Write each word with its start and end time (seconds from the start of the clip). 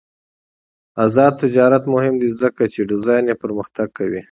آزاد 1.03 1.33
تجارت 1.43 1.83
مهم 1.93 2.15
دی 2.21 2.29
ځکه 2.41 2.63
چې 2.73 2.81
ډیزاین 2.91 3.25
پرمختګ 3.43 3.87
کوي. 3.97 4.19